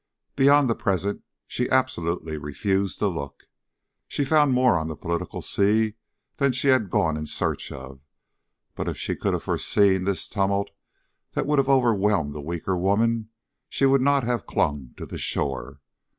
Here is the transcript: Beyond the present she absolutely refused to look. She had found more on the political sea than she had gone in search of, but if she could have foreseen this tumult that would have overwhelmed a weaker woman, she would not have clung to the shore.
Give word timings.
Beyond 0.35 0.67
the 0.67 0.73
present 0.73 1.21
she 1.45 1.69
absolutely 1.69 2.35
refused 2.35 2.97
to 2.97 3.07
look. 3.07 3.43
She 4.07 4.23
had 4.23 4.29
found 4.29 4.51
more 4.51 4.75
on 4.75 4.87
the 4.87 4.95
political 4.95 5.43
sea 5.43 5.93
than 6.37 6.53
she 6.53 6.69
had 6.69 6.89
gone 6.89 7.17
in 7.17 7.27
search 7.27 7.71
of, 7.71 7.99
but 8.73 8.87
if 8.87 8.97
she 8.97 9.15
could 9.15 9.33
have 9.33 9.43
foreseen 9.43 10.05
this 10.05 10.27
tumult 10.27 10.71
that 11.33 11.45
would 11.45 11.59
have 11.59 11.69
overwhelmed 11.69 12.35
a 12.35 12.41
weaker 12.41 12.75
woman, 12.75 13.29
she 13.69 13.85
would 13.85 14.01
not 14.01 14.23
have 14.23 14.47
clung 14.47 14.95
to 14.97 15.05
the 15.05 15.19
shore. 15.19 15.81